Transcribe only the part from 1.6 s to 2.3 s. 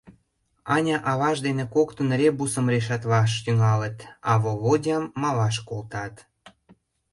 коктын